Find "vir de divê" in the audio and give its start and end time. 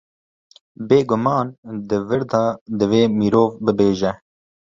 2.07-3.01